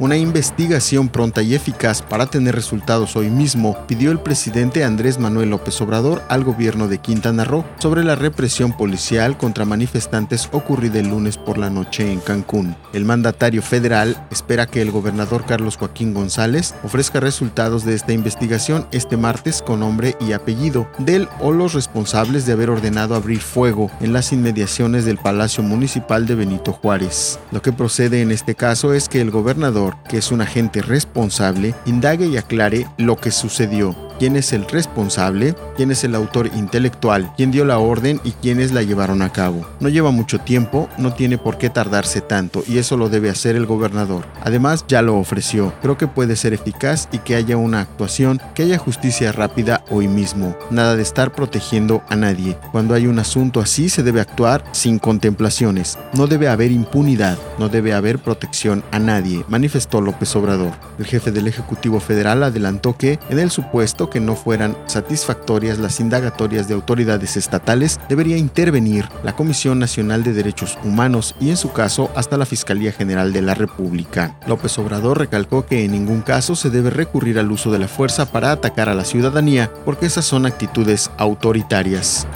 una 0.00 0.16
investigación 0.16 1.08
pronta 1.08 1.42
y 1.42 1.54
eficaz 1.54 2.02
para 2.02 2.26
tener 2.26 2.54
resultados 2.54 3.16
hoy 3.16 3.30
mismo, 3.30 3.76
pidió 3.86 4.10
el 4.10 4.20
presidente 4.20 4.84
Andrés 4.84 5.18
Manuel 5.18 5.50
López 5.50 5.80
Obrador 5.80 6.22
al 6.28 6.44
gobierno 6.44 6.88
de 6.88 6.98
Quintana 6.98 7.44
Roo 7.44 7.64
sobre 7.78 8.04
la 8.04 8.14
represión 8.14 8.76
policial 8.76 9.36
contra 9.36 9.64
manifestantes 9.64 10.48
ocurrida 10.52 11.00
el 11.00 11.08
lunes 11.08 11.36
por 11.36 11.58
la 11.58 11.70
noche 11.70 12.12
en 12.12 12.20
Cancún. 12.20 12.76
El 12.92 13.04
mandatario 13.04 13.62
federal 13.62 14.26
espera 14.30 14.66
que 14.66 14.82
el 14.82 14.90
gobernador 14.90 15.44
Carlos 15.44 15.76
Joaquín 15.76 16.14
González 16.14 16.74
ofrezca 16.84 17.20
resultados 17.20 17.84
de 17.84 17.94
esta 17.94 18.12
investigación 18.12 18.86
este 18.92 19.16
martes 19.16 19.62
con 19.62 19.80
nombre 19.80 20.16
y 20.20 20.32
apellido 20.32 20.88
del 20.98 21.28
o 21.40 21.52
los 21.52 21.74
responsables 21.74 22.46
de 22.46 22.52
haber 22.52 22.70
ordenado 22.70 23.14
abrir 23.14 23.40
fuego 23.40 23.90
en 24.00 24.12
las 24.12 24.32
inmediaciones 24.32 25.04
del 25.04 25.18
Palacio 25.18 25.62
Municipal 25.62 26.26
de 26.26 26.34
Benito 26.34 26.72
Juárez. 26.72 27.38
Lo 27.50 27.62
que 27.62 27.72
procede 27.72 28.22
en 28.22 28.30
este 28.30 28.54
caso 28.54 28.94
es 28.94 29.08
que 29.08 29.20
el 29.20 29.30
gobernador, 29.30 29.87
que 30.08 30.18
es 30.18 30.32
un 30.32 30.40
agente 30.40 30.82
responsable, 30.82 31.74
indague 31.86 32.26
y 32.26 32.36
aclare 32.36 32.86
lo 32.96 33.16
que 33.16 33.30
sucedió 33.30 34.07
quién 34.18 34.36
es 34.36 34.52
el 34.52 34.66
responsable, 34.66 35.54
quién 35.76 35.90
es 35.90 36.04
el 36.04 36.14
autor 36.14 36.50
intelectual, 36.54 37.32
quién 37.36 37.50
dio 37.50 37.64
la 37.64 37.78
orden 37.78 38.20
y 38.24 38.32
quiénes 38.32 38.72
la 38.72 38.82
llevaron 38.82 39.22
a 39.22 39.32
cabo. 39.32 39.66
No 39.80 39.88
lleva 39.88 40.10
mucho 40.10 40.38
tiempo, 40.40 40.88
no 40.98 41.14
tiene 41.14 41.38
por 41.38 41.58
qué 41.58 41.70
tardarse 41.70 42.20
tanto 42.20 42.62
y 42.66 42.78
eso 42.78 42.96
lo 42.96 43.08
debe 43.08 43.30
hacer 43.30 43.56
el 43.56 43.66
gobernador. 43.66 44.26
Además 44.42 44.84
ya 44.88 45.02
lo 45.02 45.16
ofreció, 45.16 45.72
creo 45.82 45.96
que 45.96 46.06
puede 46.06 46.36
ser 46.36 46.52
eficaz 46.52 47.08
y 47.12 47.18
que 47.18 47.36
haya 47.36 47.56
una 47.56 47.80
actuación, 47.80 48.40
que 48.54 48.64
haya 48.64 48.78
justicia 48.78 49.32
rápida 49.32 49.84
hoy 49.90 50.08
mismo. 50.08 50.56
Nada 50.70 50.96
de 50.96 51.02
estar 51.02 51.32
protegiendo 51.32 52.02
a 52.08 52.16
nadie. 52.16 52.56
Cuando 52.72 52.94
hay 52.94 53.06
un 53.06 53.18
asunto 53.18 53.60
así 53.60 53.88
se 53.88 54.02
debe 54.02 54.20
actuar 54.20 54.64
sin 54.72 54.98
contemplaciones. 54.98 55.98
No 56.14 56.26
debe 56.26 56.48
haber 56.48 56.72
impunidad, 56.72 57.38
no 57.58 57.68
debe 57.68 57.94
haber 57.94 58.18
protección 58.18 58.82
a 58.90 58.98
nadie, 58.98 59.44
manifestó 59.48 60.00
López 60.00 60.34
Obrador. 60.36 60.72
El 60.98 61.06
jefe 61.06 61.30
del 61.30 61.46
Ejecutivo 61.46 62.00
Federal 62.00 62.42
adelantó 62.42 62.96
que, 62.96 63.18
en 63.28 63.38
el 63.38 63.50
supuesto 63.50 64.07
que 64.08 64.20
no 64.20 64.34
fueran 64.34 64.76
satisfactorias 64.86 65.78
las 65.78 66.00
indagatorias 66.00 66.68
de 66.68 66.74
autoridades 66.74 67.36
estatales, 67.36 68.00
debería 68.08 68.36
intervenir 68.36 69.08
la 69.22 69.34
Comisión 69.34 69.78
Nacional 69.78 70.22
de 70.22 70.32
Derechos 70.32 70.78
Humanos 70.84 71.34
y 71.40 71.50
en 71.50 71.56
su 71.56 71.72
caso 71.72 72.10
hasta 72.14 72.36
la 72.36 72.46
Fiscalía 72.46 72.92
General 72.92 73.32
de 73.32 73.42
la 73.42 73.54
República. 73.54 74.36
López 74.46 74.78
Obrador 74.78 75.18
recalcó 75.18 75.66
que 75.66 75.84
en 75.84 75.92
ningún 75.92 76.22
caso 76.22 76.56
se 76.56 76.70
debe 76.70 76.90
recurrir 76.90 77.38
al 77.38 77.50
uso 77.50 77.70
de 77.70 77.78
la 77.78 77.88
fuerza 77.88 78.30
para 78.30 78.52
atacar 78.52 78.88
a 78.88 78.94
la 78.94 79.04
ciudadanía 79.04 79.70
porque 79.84 80.06
esas 80.06 80.24
son 80.24 80.46
actitudes 80.46 81.10
autoritarias. 81.18 82.26